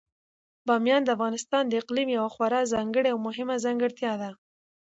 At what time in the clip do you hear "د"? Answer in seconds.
1.03-1.09, 1.67-1.73